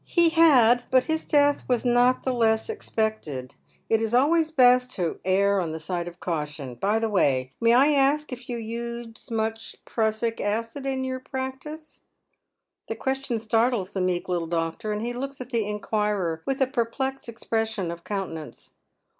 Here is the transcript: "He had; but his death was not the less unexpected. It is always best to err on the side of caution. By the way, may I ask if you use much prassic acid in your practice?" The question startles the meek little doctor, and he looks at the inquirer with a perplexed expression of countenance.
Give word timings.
"He 0.17 0.29
had; 0.29 0.85
but 0.89 1.03
his 1.03 1.27
death 1.27 1.69
was 1.69 1.85
not 1.85 2.23
the 2.23 2.33
less 2.33 2.71
unexpected. 2.71 3.53
It 3.87 4.01
is 4.01 4.15
always 4.15 4.49
best 4.49 4.89
to 4.95 5.19
err 5.23 5.59
on 5.61 5.73
the 5.73 5.79
side 5.79 6.07
of 6.07 6.19
caution. 6.19 6.73
By 6.73 6.97
the 6.97 7.07
way, 7.07 7.53
may 7.61 7.73
I 7.73 7.89
ask 7.91 8.33
if 8.33 8.49
you 8.49 8.57
use 8.57 9.29
much 9.29 9.75
prassic 9.85 10.41
acid 10.43 10.87
in 10.87 11.03
your 11.03 11.19
practice?" 11.19 12.01
The 12.89 12.95
question 12.95 13.37
startles 13.37 13.93
the 13.93 14.01
meek 14.01 14.27
little 14.27 14.47
doctor, 14.47 14.91
and 14.91 15.03
he 15.03 15.13
looks 15.13 15.39
at 15.39 15.51
the 15.51 15.67
inquirer 15.67 16.41
with 16.47 16.61
a 16.61 16.65
perplexed 16.67 17.29
expression 17.29 17.91
of 17.91 18.03
countenance. 18.03 18.71